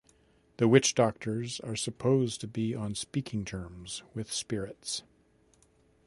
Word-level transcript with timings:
The 0.57 0.67
witch-doctors 0.67 1.59
are 1.59 1.75
supposed 1.75 2.41
to 2.41 2.47
be 2.47 2.73
on 2.73 2.95
speaking 2.95 3.45
terms 3.45 4.01
with 4.15 4.31
spirits. 4.33 5.03